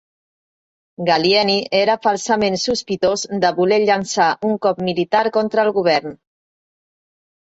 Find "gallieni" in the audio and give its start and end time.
1.09-1.57